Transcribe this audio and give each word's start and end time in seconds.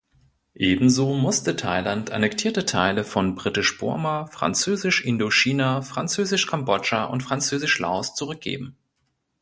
Ebenso 0.57 1.13
musste 1.13 1.55
Thailand 1.55 2.09
annektierte 2.09 2.65
Teile 2.65 3.03
von 3.03 3.35
Britisch-Burma, 3.35 4.25
Französisch-Indochina, 4.31 5.83
Französisch-Kambodscha 5.83 7.03
und 7.03 7.21
Französisch-Laos 7.21 8.15
zurückgeben. 8.15 8.75